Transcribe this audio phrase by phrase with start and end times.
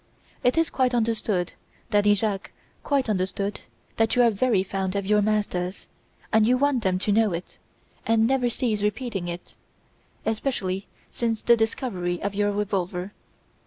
[0.43, 1.53] It is quite understood,
[1.91, 2.49] Daddy Jacques,
[2.83, 3.61] quite understood,
[3.97, 5.85] that you are very fond of your masters;
[6.33, 7.59] and you want them to know it,
[8.07, 9.53] and never cease repeating it
[10.25, 13.13] especially since the discovery of your revolver.